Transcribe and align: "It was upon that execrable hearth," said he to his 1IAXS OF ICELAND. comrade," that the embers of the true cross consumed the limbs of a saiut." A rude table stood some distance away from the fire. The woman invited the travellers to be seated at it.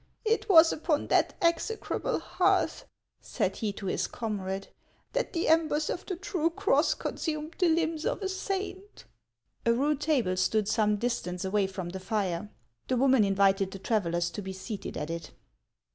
"It 0.35 0.49
was 0.49 0.73
upon 0.73 1.09
that 1.09 1.35
execrable 1.43 2.17
hearth," 2.17 2.85
said 3.19 3.57
he 3.57 3.71
to 3.73 3.85
his 3.85 4.05
1IAXS 4.05 4.05
OF 4.07 4.11
ICELAND. 4.13 4.19
comrade," 4.39 4.67
that 5.13 5.33
the 5.33 5.47
embers 5.47 5.91
of 5.91 6.07
the 6.07 6.15
true 6.15 6.49
cross 6.49 6.95
consumed 6.95 7.53
the 7.59 7.69
limbs 7.69 8.03
of 8.07 8.23
a 8.23 8.25
saiut." 8.25 9.03
A 9.63 9.71
rude 9.73 10.01
table 10.01 10.35
stood 10.35 10.67
some 10.67 10.95
distance 10.95 11.45
away 11.45 11.67
from 11.67 11.89
the 11.89 11.99
fire. 11.99 12.49
The 12.87 12.97
woman 12.97 13.23
invited 13.23 13.69
the 13.69 13.77
travellers 13.77 14.31
to 14.31 14.41
be 14.41 14.53
seated 14.53 14.97
at 14.97 15.11
it. 15.11 15.33